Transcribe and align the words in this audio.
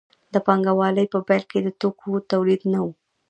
د 0.33 0.35
پانګوالۍ 0.45 1.05
په 1.13 1.19
پیل 1.27 1.43
کې 1.51 1.59
د 1.63 1.67
توکو 1.81 2.11
تولید 2.31 2.61
نه 2.73 2.79
و. 2.85 2.87